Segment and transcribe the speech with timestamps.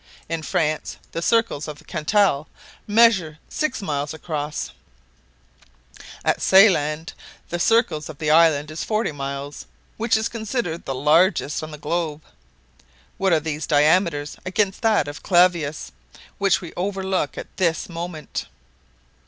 [0.27, 2.47] In France the circle of Cantal
[2.87, 4.71] measures six miles across;
[6.25, 7.13] at Ceyland
[7.49, 9.67] the circle of the island is forty miles,
[9.97, 12.23] which is considered the largest on the globe.
[13.19, 15.91] What are these diameters against that of Clavius,
[16.39, 18.47] which we overlook at this moment?"